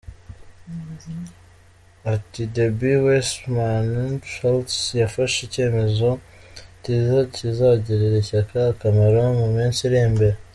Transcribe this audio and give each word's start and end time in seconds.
Ati 2.13 2.41
“Debbie 2.53 3.01
Wasserman 3.05 3.89
Schultz 4.33 4.75
yafashe 5.01 5.37
icyemezo 5.47 6.09
kiza 6.83 7.19
kizagirira 7.35 8.15
ishyaka 8.23 8.55
akamaro 8.71 9.21
mu 9.39 9.47
minsi 9.55 9.79
iri 9.87 9.99
imbere. 10.09 10.37